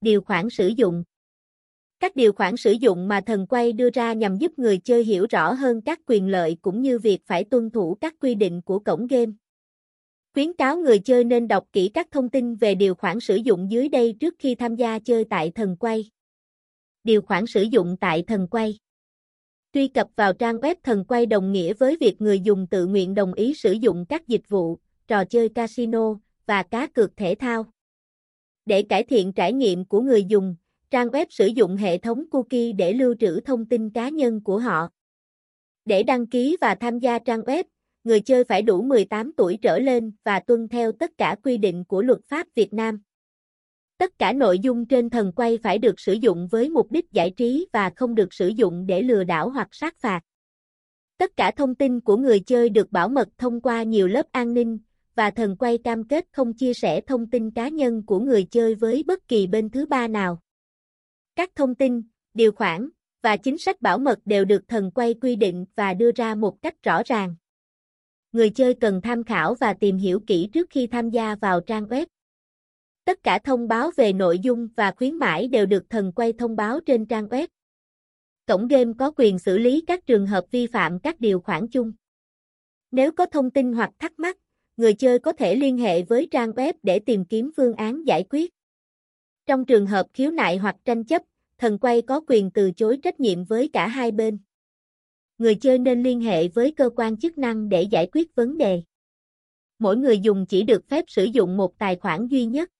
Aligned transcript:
Điều 0.00 0.20
khoản 0.20 0.50
sử 0.50 0.68
dụng 0.68 1.04
Các 2.00 2.16
điều 2.16 2.32
khoản 2.32 2.56
sử 2.56 2.72
dụng 2.72 3.08
mà 3.08 3.20
thần 3.20 3.46
quay 3.46 3.72
đưa 3.72 3.90
ra 3.90 4.12
nhằm 4.12 4.36
giúp 4.36 4.58
người 4.58 4.78
chơi 4.78 5.04
hiểu 5.04 5.26
rõ 5.30 5.52
hơn 5.52 5.80
các 5.80 6.00
quyền 6.06 6.28
lợi 6.28 6.56
cũng 6.62 6.82
như 6.82 6.98
việc 6.98 7.22
phải 7.26 7.44
tuân 7.44 7.70
thủ 7.70 7.96
các 8.00 8.14
quy 8.20 8.34
định 8.34 8.62
của 8.62 8.78
cổng 8.78 9.06
game. 9.06 9.32
Khuyến 10.34 10.52
cáo 10.52 10.78
người 10.78 10.98
chơi 10.98 11.24
nên 11.24 11.48
đọc 11.48 11.64
kỹ 11.72 11.90
các 11.94 12.08
thông 12.10 12.28
tin 12.28 12.54
về 12.54 12.74
điều 12.74 12.94
khoản 12.94 13.20
sử 13.20 13.36
dụng 13.36 13.70
dưới 13.70 13.88
đây 13.88 14.16
trước 14.20 14.34
khi 14.38 14.54
tham 14.54 14.76
gia 14.76 14.98
chơi 14.98 15.24
tại 15.24 15.50
thần 15.54 15.76
quay. 15.76 16.10
Điều 17.04 17.22
khoản 17.22 17.46
sử 17.46 17.62
dụng 17.62 17.96
tại 18.00 18.22
thần 18.26 18.48
quay 18.50 18.78
Truy 19.72 19.88
cập 19.88 20.08
vào 20.16 20.32
trang 20.32 20.56
web 20.56 20.74
thần 20.82 21.04
quay 21.04 21.26
đồng 21.26 21.52
nghĩa 21.52 21.74
với 21.74 21.96
việc 22.00 22.20
người 22.20 22.40
dùng 22.40 22.66
tự 22.66 22.86
nguyện 22.86 23.14
đồng 23.14 23.34
ý 23.34 23.54
sử 23.54 23.72
dụng 23.72 24.04
các 24.08 24.28
dịch 24.28 24.48
vụ, 24.48 24.78
trò 25.08 25.24
chơi 25.24 25.48
casino 25.48 26.14
và 26.46 26.62
cá 26.62 26.86
cược 26.86 27.16
thể 27.16 27.34
thao. 27.34 27.66
Để 28.68 28.82
cải 28.82 29.02
thiện 29.02 29.32
trải 29.32 29.52
nghiệm 29.52 29.84
của 29.84 30.00
người 30.00 30.24
dùng, 30.24 30.56
trang 30.90 31.08
web 31.08 31.26
sử 31.30 31.46
dụng 31.46 31.76
hệ 31.76 31.98
thống 31.98 32.30
cookie 32.30 32.72
để 32.72 32.92
lưu 32.92 33.14
trữ 33.20 33.40
thông 33.40 33.66
tin 33.66 33.90
cá 33.90 34.08
nhân 34.08 34.40
của 34.44 34.58
họ. 34.58 34.88
Để 35.84 36.02
đăng 36.02 36.26
ký 36.26 36.56
và 36.60 36.74
tham 36.74 36.98
gia 36.98 37.18
trang 37.18 37.40
web, 37.40 37.64
người 38.04 38.20
chơi 38.20 38.44
phải 38.44 38.62
đủ 38.62 38.82
18 38.82 39.32
tuổi 39.36 39.58
trở 39.62 39.78
lên 39.78 40.12
và 40.24 40.40
tuân 40.40 40.68
theo 40.68 40.92
tất 40.92 41.10
cả 41.18 41.36
quy 41.42 41.56
định 41.56 41.84
của 41.84 42.02
luật 42.02 42.18
pháp 42.24 42.46
Việt 42.54 42.72
Nam. 42.72 43.00
Tất 43.98 44.18
cả 44.18 44.32
nội 44.32 44.58
dung 44.58 44.86
trên 44.86 45.10
thần 45.10 45.32
quay 45.32 45.58
phải 45.62 45.78
được 45.78 46.00
sử 46.00 46.12
dụng 46.12 46.48
với 46.50 46.70
mục 46.70 46.92
đích 46.92 47.12
giải 47.12 47.30
trí 47.36 47.66
và 47.72 47.90
không 47.96 48.14
được 48.14 48.32
sử 48.32 48.48
dụng 48.48 48.86
để 48.86 49.02
lừa 49.02 49.24
đảo 49.24 49.50
hoặc 49.50 49.68
sát 49.72 49.96
phạt. 49.98 50.20
Tất 51.18 51.36
cả 51.36 51.50
thông 51.50 51.74
tin 51.74 52.00
của 52.00 52.16
người 52.16 52.40
chơi 52.40 52.68
được 52.68 52.92
bảo 52.92 53.08
mật 53.08 53.28
thông 53.38 53.60
qua 53.60 53.82
nhiều 53.82 54.08
lớp 54.08 54.26
an 54.32 54.54
ninh, 54.54 54.78
và 55.18 55.30
thần 55.30 55.56
quay 55.56 55.78
cam 55.78 56.04
kết 56.04 56.26
không 56.32 56.54
chia 56.54 56.74
sẻ 56.74 57.00
thông 57.00 57.30
tin 57.30 57.50
cá 57.50 57.68
nhân 57.68 58.02
của 58.06 58.20
người 58.20 58.44
chơi 58.44 58.74
với 58.74 59.02
bất 59.06 59.28
kỳ 59.28 59.46
bên 59.46 59.70
thứ 59.70 59.86
ba 59.86 60.08
nào. 60.08 60.40
Các 61.36 61.50
thông 61.56 61.74
tin, 61.74 62.02
điều 62.34 62.52
khoản 62.52 62.88
và 63.22 63.36
chính 63.36 63.58
sách 63.58 63.82
bảo 63.82 63.98
mật 63.98 64.18
đều 64.24 64.44
được 64.44 64.68
thần 64.68 64.90
quay 64.90 65.14
quy 65.14 65.36
định 65.36 65.64
và 65.74 65.94
đưa 65.94 66.10
ra 66.12 66.34
một 66.34 66.62
cách 66.62 66.82
rõ 66.82 67.02
ràng. 67.06 67.36
Người 68.32 68.50
chơi 68.50 68.74
cần 68.74 69.00
tham 69.00 69.24
khảo 69.24 69.54
và 69.54 69.74
tìm 69.74 69.96
hiểu 69.96 70.20
kỹ 70.26 70.48
trước 70.52 70.70
khi 70.70 70.86
tham 70.86 71.10
gia 71.10 71.34
vào 71.34 71.60
trang 71.60 71.84
web. 71.84 72.06
Tất 73.04 73.22
cả 73.22 73.38
thông 73.38 73.68
báo 73.68 73.90
về 73.96 74.12
nội 74.12 74.38
dung 74.38 74.68
và 74.76 74.92
khuyến 74.96 75.14
mãi 75.14 75.48
đều 75.48 75.66
được 75.66 75.90
thần 75.90 76.12
quay 76.12 76.32
thông 76.32 76.56
báo 76.56 76.80
trên 76.80 77.06
trang 77.06 77.28
web. 77.28 77.46
Cổng 78.46 78.68
game 78.68 78.92
có 78.98 79.10
quyền 79.16 79.38
xử 79.38 79.58
lý 79.58 79.84
các 79.86 80.06
trường 80.06 80.26
hợp 80.26 80.44
vi 80.50 80.66
phạm 80.66 80.98
các 80.98 81.20
điều 81.20 81.40
khoản 81.40 81.68
chung. 81.68 81.92
Nếu 82.90 83.12
có 83.12 83.26
thông 83.26 83.50
tin 83.50 83.72
hoặc 83.72 83.90
thắc 83.98 84.18
mắc, 84.18 84.38
người 84.78 84.94
chơi 84.94 85.18
có 85.18 85.32
thể 85.32 85.54
liên 85.54 85.78
hệ 85.78 86.02
với 86.02 86.28
trang 86.30 86.50
web 86.50 86.72
để 86.82 86.98
tìm 86.98 87.24
kiếm 87.24 87.50
phương 87.56 87.74
án 87.74 88.06
giải 88.06 88.24
quyết. 88.30 88.50
Trong 89.46 89.64
trường 89.64 89.86
hợp 89.86 90.06
khiếu 90.14 90.30
nại 90.30 90.56
hoặc 90.56 90.76
tranh 90.84 91.04
chấp, 91.04 91.22
thần 91.58 91.78
quay 91.78 92.02
có 92.02 92.20
quyền 92.28 92.50
từ 92.50 92.70
chối 92.70 92.98
trách 93.02 93.20
nhiệm 93.20 93.44
với 93.44 93.70
cả 93.72 93.88
hai 93.88 94.10
bên. 94.10 94.38
Người 95.38 95.54
chơi 95.54 95.78
nên 95.78 96.02
liên 96.02 96.20
hệ 96.20 96.48
với 96.48 96.72
cơ 96.72 96.90
quan 96.96 97.16
chức 97.16 97.38
năng 97.38 97.68
để 97.68 97.82
giải 97.82 98.08
quyết 98.12 98.34
vấn 98.34 98.58
đề. 98.58 98.82
Mỗi 99.78 99.96
người 99.96 100.18
dùng 100.18 100.46
chỉ 100.46 100.62
được 100.62 100.88
phép 100.88 101.04
sử 101.08 101.24
dụng 101.24 101.56
một 101.56 101.78
tài 101.78 101.96
khoản 101.96 102.26
duy 102.26 102.44
nhất. 102.44 102.70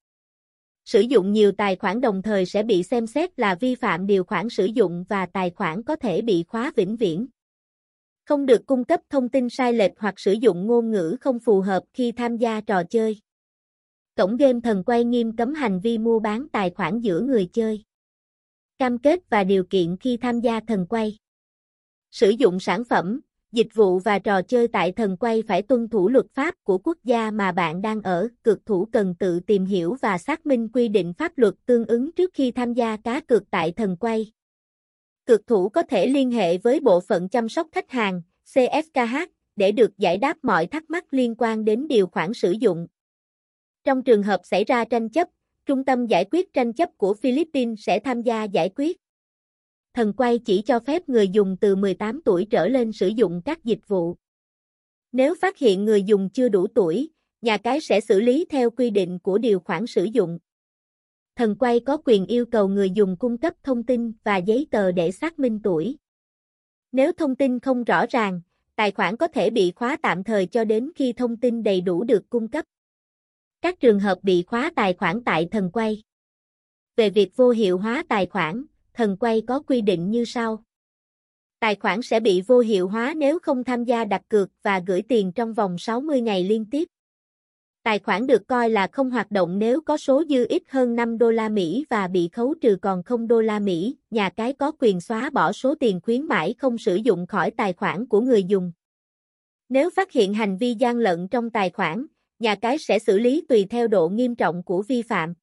Sử 0.84 1.00
dụng 1.00 1.32
nhiều 1.32 1.52
tài 1.52 1.76
khoản 1.76 2.00
đồng 2.00 2.22
thời 2.22 2.46
sẽ 2.46 2.62
bị 2.62 2.82
xem 2.82 3.06
xét 3.06 3.38
là 3.38 3.54
vi 3.54 3.74
phạm 3.74 4.06
điều 4.06 4.24
khoản 4.24 4.48
sử 4.48 4.64
dụng 4.64 5.04
và 5.08 5.26
tài 5.26 5.50
khoản 5.50 5.82
có 5.82 5.96
thể 5.96 6.22
bị 6.22 6.44
khóa 6.48 6.72
vĩnh 6.76 6.96
viễn. 6.96 7.26
Không 8.28 8.46
được 8.46 8.66
cung 8.66 8.84
cấp 8.84 9.00
thông 9.10 9.28
tin 9.28 9.48
sai 9.50 9.72
lệch 9.72 9.92
hoặc 9.98 10.20
sử 10.20 10.32
dụng 10.32 10.66
ngôn 10.66 10.90
ngữ 10.90 11.16
không 11.20 11.38
phù 11.40 11.60
hợp 11.60 11.82
khi 11.92 12.12
tham 12.12 12.36
gia 12.36 12.60
trò 12.60 12.82
chơi. 12.90 13.20
Cổng 14.16 14.36
game 14.36 14.60
thần 14.64 14.84
quay 14.84 15.04
nghiêm 15.04 15.36
cấm 15.36 15.54
hành 15.54 15.80
vi 15.80 15.98
mua 15.98 16.18
bán 16.18 16.46
tài 16.52 16.70
khoản 16.70 17.00
giữa 17.00 17.20
người 17.20 17.48
chơi. 17.52 17.84
Cam 18.78 18.98
kết 18.98 19.20
và 19.30 19.44
điều 19.44 19.64
kiện 19.64 19.96
khi 19.96 20.16
tham 20.16 20.40
gia 20.40 20.60
thần 20.60 20.86
quay. 20.86 21.16
Sử 22.10 22.30
dụng 22.30 22.60
sản 22.60 22.84
phẩm, 22.84 23.20
dịch 23.52 23.74
vụ 23.74 23.98
và 23.98 24.18
trò 24.18 24.42
chơi 24.42 24.68
tại 24.68 24.92
thần 24.92 25.16
quay 25.16 25.42
phải 25.48 25.62
tuân 25.62 25.88
thủ 25.88 26.08
luật 26.08 26.26
pháp 26.34 26.54
của 26.62 26.78
quốc 26.78 26.98
gia 27.04 27.30
mà 27.30 27.52
bạn 27.52 27.82
đang 27.82 28.02
ở. 28.02 28.28
Cực 28.44 28.66
thủ 28.66 28.88
cần 28.92 29.14
tự 29.14 29.40
tìm 29.40 29.64
hiểu 29.64 29.96
và 30.00 30.18
xác 30.18 30.46
minh 30.46 30.68
quy 30.72 30.88
định 30.88 31.12
pháp 31.12 31.38
luật 31.38 31.54
tương 31.66 31.86
ứng 31.86 32.12
trước 32.12 32.30
khi 32.34 32.50
tham 32.50 32.72
gia 32.74 32.96
cá 32.96 33.20
cược 33.20 33.50
tại 33.50 33.72
thần 33.72 33.96
quay. 33.96 34.32
Cực 35.28 35.46
thủ 35.46 35.68
có 35.68 35.82
thể 35.82 36.06
liên 36.06 36.30
hệ 36.30 36.58
với 36.58 36.80
bộ 36.80 37.00
phận 37.00 37.28
chăm 37.28 37.48
sóc 37.48 37.68
khách 37.72 37.90
hàng, 37.90 38.22
CSKH, 38.54 39.16
để 39.56 39.72
được 39.72 39.98
giải 39.98 40.18
đáp 40.18 40.36
mọi 40.42 40.66
thắc 40.66 40.90
mắc 40.90 41.04
liên 41.10 41.34
quan 41.38 41.64
đến 41.64 41.88
điều 41.88 42.06
khoản 42.06 42.34
sử 42.34 42.50
dụng. 42.50 42.86
Trong 43.84 44.02
trường 44.02 44.22
hợp 44.22 44.40
xảy 44.44 44.64
ra 44.64 44.84
tranh 44.84 45.08
chấp, 45.08 45.28
Trung 45.66 45.84
tâm 45.84 46.06
giải 46.06 46.24
quyết 46.30 46.52
tranh 46.52 46.72
chấp 46.72 46.90
của 46.96 47.14
Philippines 47.14 47.78
sẽ 47.82 47.98
tham 47.98 48.22
gia 48.22 48.44
giải 48.44 48.70
quyết. 48.76 48.96
Thần 49.94 50.12
quay 50.12 50.38
chỉ 50.38 50.62
cho 50.62 50.80
phép 50.80 51.08
người 51.08 51.28
dùng 51.28 51.56
từ 51.60 51.76
18 51.76 52.20
tuổi 52.24 52.46
trở 52.50 52.68
lên 52.68 52.92
sử 52.92 53.08
dụng 53.08 53.42
các 53.44 53.64
dịch 53.64 53.88
vụ. 53.88 54.16
Nếu 55.12 55.34
phát 55.40 55.58
hiện 55.58 55.84
người 55.84 56.02
dùng 56.02 56.30
chưa 56.30 56.48
đủ 56.48 56.66
tuổi, 56.74 57.10
nhà 57.42 57.56
cái 57.56 57.80
sẽ 57.80 58.00
xử 58.00 58.20
lý 58.20 58.46
theo 58.50 58.70
quy 58.70 58.90
định 58.90 59.18
của 59.18 59.38
điều 59.38 59.60
khoản 59.60 59.86
sử 59.86 60.04
dụng 60.04 60.38
thần 61.38 61.56
quay 61.58 61.80
có 61.80 61.96
quyền 62.04 62.26
yêu 62.26 62.46
cầu 62.46 62.68
người 62.68 62.90
dùng 62.90 63.16
cung 63.16 63.38
cấp 63.38 63.54
thông 63.62 63.84
tin 63.84 64.12
và 64.24 64.36
giấy 64.36 64.66
tờ 64.70 64.92
để 64.92 65.12
xác 65.12 65.38
minh 65.38 65.60
tuổi. 65.62 65.96
Nếu 66.92 67.12
thông 67.12 67.36
tin 67.36 67.60
không 67.60 67.84
rõ 67.84 68.06
ràng, 68.06 68.40
tài 68.76 68.90
khoản 68.90 69.16
có 69.16 69.28
thể 69.28 69.50
bị 69.50 69.72
khóa 69.76 69.96
tạm 70.02 70.24
thời 70.24 70.46
cho 70.46 70.64
đến 70.64 70.90
khi 70.94 71.12
thông 71.12 71.36
tin 71.36 71.62
đầy 71.62 71.80
đủ 71.80 72.04
được 72.04 72.30
cung 72.30 72.48
cấp. 72.48 72.64
Các 73.60 73.80
trường 73.80 74.00
hợp 74.00 74.18
bị 74.22 74.42
khóa 74.42 74.70
tài 74.76 74.94
khoản 74.94 75.24
tại 75.24 75.48
thần 75.50 75.70
quay. 75.72 76.02
Về 76.96 77.10
việc 77.10 77.36
vô 77.36 77.50
hiệu 77.50 77.78
hóa 77.78 78.04
tài 78.08 78.26
khoản, 78.26 78.64
thần 78.94 79.16
quay 79.16 79.42
có 79.46 79.60
quy 79.60 79.80
định 79.80 80.10
như 80.10 80.24
sau. 80.24 80.64
Tài 81.60 81.76
khoản 81.76 82.02
sẽ 82.02 82.20
bị 82.20 82.42
vô 82.46 82.58
hiệu 82.58 82.88
hóa 82.88 83.14
nếu 83.16 83.38
không 83.38 83.64
tham 83.64 83.84
gia 83.84 84.04
đặt 84.04 84.22
cược 84.28 84.50
và 84.62 84.82
gửi 84.86 85.02
tiền 85.02 85.32
trong 85.32 85.54
vòng 85.54 85.78
60 85.78 86.20
ngày 86.20 86.44
liên 86.44 86.64
tiếp. 86.70 86.88
Tài 87.88 87.98
khoản 87.98 88.26
được 88.26 88.46
coi 88.46 88.70
là 88.70 88.86
không 88.92 89.10
hoạt 89.10 89.30
động 89.30 89.58
nếu 89.58 89.80
có 89.80 89.96
số 89.96 90.24
dư 90.28 90.46
ít 90.48 90.62
hơn 90.68 90.96
5 90.96 91.18
đô 91.18 91.30
la 91.30 91.48
Mỹ 91.48 91.84
và 91.90 92.08
bị 92.08 92.28
khấu 92.32 92.54
trừ 92.60 92.76
còn 92.82 93.02
0 93.02 93.28
đô 93.28 93.40
la 93.40 93.58
Mỹ, 93.58 93.96
nhà 94.10 94.30
cái 94.30 94.52
có 94.52 94.72
quyền 94.80 95.00
xóa 95.00 95.30
bỏ 95.30 95.52
số 95.52 95.74
tiền 95.74 96.00
khuyến 96.02 96.22
mãi 96.22 96.54
không 96.58 96.78
sử 96.78 96.96
dụng 96.96 97.26
khỏi 97.26 97.50
tài 97.50 97.72
khoản 97.72 98.06
của 98.06 98.20
người 98.20 98.44
dùng. 98.44 98.72
Nếu 99.68 99.90
phát 99.90 100.12
hiện 100.12 100.34
hành 100.34 100.56
vi 100.56 100.74
gian 100.74 100.96
lận 100.96 101.28
trong 101.28 101.50
tài 101.50 101.70
khoản, 101.70 102.06
nhà 102.38 102.54
cái 102.54 102.78
sẽ 102.78 102.98
xử 102.98 103.18
lý 103.18 103.44
tùy 103.48 103.66
theo 103.70 103.88
độ 103.88 104.08
nghiêm 104.08 104.34
trọng 104.34 104.62
của 104.62 104.82
vi 104.82 105.02
phạm. 105.02 105.34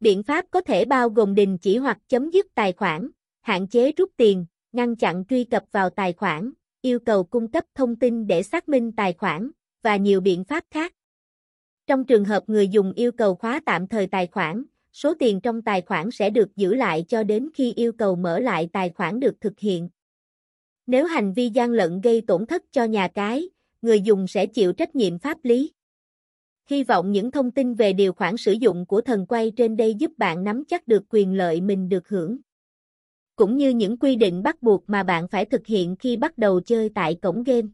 Biện 0.00 0.22
pháp 0.22 0.44
có 0.50 0.60
thể 0.60 0.84
bao 0.84 1.08
gồm 1.08 1.34
đình 1.34 1.58
chỉ 1.58 1.76
hoặc 1.76 1.98
chấm 2.08 2.30
dứt 2.30 2.46
tài 2.54 2.72
khoản, 2.72 3.10
hạn 3.40 3.68
chế 3.68 3.92
rút 3.92 4.10
tiền, 4.16 4.46
ngăn 4.72 4.96
chặn 4.96 5.24
truy 5.28 5.44
cập 5.44 5.64
vào 5.72 5.90
tài 5.90 6.12
khoản, 6.12 6.52
yêu 6.82 6.98
cầu 6.98 7.24
cung 7.24 7.50
cấp 7.50 7.64
thông 7.74 7.96
tin 7.96 8.26
để 8.26 8.42
xác 8.42 8.68
minh 8.68 8.92
tài 8.92 9.12
khoản, 9.12 9.50
và 9.82 9.96
nhiều 9.96 10.20
biện 10.20 10.44
pháp 10.44 10.64
khác. 10.70 10.92
Trong 11.86 12.04
trường 12.04 12.24
hợp 12.24 12.42
người 12.46 12.68
dùng 12.68 12.92
yêu 12.92 13.12
cầu 13.12 13.34
khóa 13.34 13.60
tạm 13.66 13.86
thời 13.86 14.06
tài 14.06 14.26
khoản, 14.26 14.64
số 14.92 15.14
tiền 15.18 15.40
trong 15.40 15.62
tài 15.62 15.82
khoản 15.82 16.10
sẽ 16.10 16.30
được 16.30 16.56
giữ 16.56 16.74
lại 16.74 17.04
cho 17.08 17.22
đến 17.22 17.48
khi 17.54 17.72
yêu 17.72 17.92
cầu 17.92 18.16
mở 18.16 18.38
lại 18.38 18.68
tài 18.72 18.90
khoản 18.90 19.20
được 19.20 19.40
thực 19.40 19.58
hiện. 19.58 19.88
Nếu 20.86 21.06
hành 21.06 21.32
vi 21.32 21.48
gian 21.48 21.70
lận 21.70 22.00
gây 22.00 22.20
tổn 22.26 22.46
thất 22.46 22.62
cho 22.72 22.84
nhà 22.84 23.08
cái, 23.08 23.48
người 23.82 24.00
dùng 24.00 24.26
sẽ 24.26 24.46
chịu 24.46 24.72
trách 24.72 24.94
nhiệm 24.94 25.18
pháp 25.18 25.38
lý. 25.42 25.72
Hy 26.66 26.84
vọng 26.84 27.12
những 27.12 27.30
thông 27.30 27.50
tin 27.50 27.74
về 27.74 27.92
điều 27.92 28.12
khoản 28.12 28.36
sử 28.36 28.52
dụng 28.52 28.86
của 28.86 29.00
thần 29.00 29.26
quay 29.26 29.52
trên 29.56 29.76
đây 29.76 29.94
giúp 29.94 30.10
bạn 30.16 30.44
nắm 30.44 30.64
chắc 30.68 30.88
được 30.88 31.02
quyền 31.08 31.34
lợi 31.34 31.60
mình 31.60 31.88
được 31.88 32.08
hưởng. 32.08 32.38
Cũng 33.36 33.56
như 33.56 33.70
những 33.70 33.98
quy 33.98 34.16
định 34.16 34.42
bắt 34.42 34.62
buộc 34.62 34.84
mà 34.86 35.02
bạn 35.02 35.28
phải 35.28 35.44
thực 35.44 35.66
hiện 35.66 35.96
khi 35.96 36.16
bắt 36.16 36.38
đầu 36.38 36.60
chơi 36.60 36.90
tại 36.94 37.14
cổng 37.22 37.42
game. 37.42 37.68